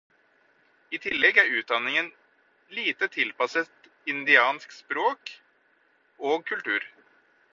I 0.97 0.99
tillegg 1.01 1.35
er 1.41 1.51
utdanningen 1.57 2.07
lite 2.79 3.09
tilpasset 3.17 3.91
indiansk 4.15 4.75
språk 4.79 5.35
og 6.31 6.51
kultur. 6.53 6.91